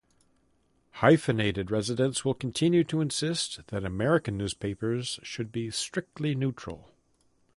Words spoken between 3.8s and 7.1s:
American newspapers should be strictly neutral.